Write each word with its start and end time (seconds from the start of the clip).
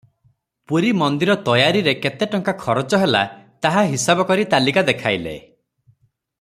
ପୁରୀ 0.69 0.87
ମନ୍ଦିର 1.01 1.35
ତୟାରିରେ 1.49 1.93
କେତେ 2.05 2.29
ଟଙ୍କା 2.33 2.55
ଖରଚ 2.63 3.01
ହେଲା, 3.03 3.23
ତାହା 3.67 3.87
ହିସାବ 3.95 4.29
କରି 4.33 4.49
ତାଲିକା 4.55 4.89
ଦେଖାଇଲେ। 4.93 5.39